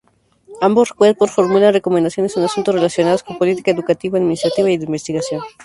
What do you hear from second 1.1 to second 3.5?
formulan recomendaciones en asuntos relacionados con